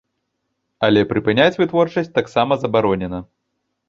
[0.87, 3.19] Але прыпыняць вытворчасць таксама забаронена.